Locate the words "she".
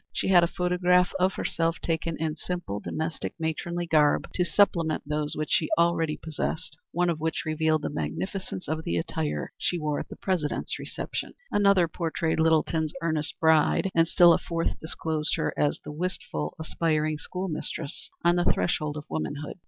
0.11-0.29, 5.51-5.69, 9.59-9.77